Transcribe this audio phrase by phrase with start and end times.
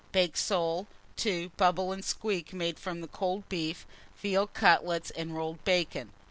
[0.11, 0.87] Baked soles.
[1.17, 1.49] 2.
[1.57, 3.85] Bubble and squeak, made from cold beef;
[4.19, 6.11] veal cutlets and rolled bacon.